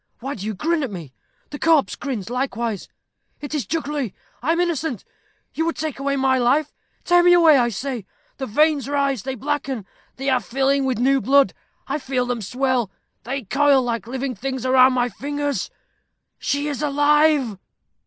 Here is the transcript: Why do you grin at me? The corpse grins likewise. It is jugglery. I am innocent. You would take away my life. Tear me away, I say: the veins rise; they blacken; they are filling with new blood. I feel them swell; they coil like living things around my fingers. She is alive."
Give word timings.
Why 0.19 0.33
do 0.33 0.43
you 0.47 0.55
grin 0.55 0.81
at 0.81 0.89
me? 0.89 1.13
The 1.51 1.59
corpse 1.59 1.95
grins 1.95 2.31
likewise. 2.31 2.89
It 3.39 3.53
is 3.53 3.67
jugglery. 3.67 4.15
I 4.41 4.51
am 4.51 4.59
innocent. 4.59 5.05
You 5.53 5.63
would 5.67 5.75
take 5.75 5.99
away 5.99 6.15
my 6.15 6.39
life. 6.39 6.73
Tear 7.03 7.21
me 7.21 7.33
away, 7.33 7.59
I 7.59 7.69
say: 7.69 8.07
the 8.37 8.47
veins 8.47 8.89
rise; 8.89 9.21
they 9.21 9.35
blacken; 9.35 9.85
they 10.15 10.27
are 10.27 10.39
filling 10.39 10.85
with 10.85 10.97
new 10.97 11.21
blood. 11.21 11.53
I 11.87 11.99
feel 11.99 12.25
them 12.25 12.41
swell; 12.41 12.89
they 13.25 13.43
coil 13.43 13.83
like 13.83 14.07
living 14.07 14.33
things 14.33 14.65
around 14.65 14.93
my 14.93 15.07
fingers. 15.07 15.69
She 16.39 16.67
is 16.67 16.81
alive." 16.81 17.59